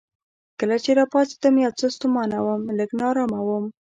[0.59, 3.65] کله چې راپاڅېدم یو څه ستومانه وم، لږ نا ارامه وم.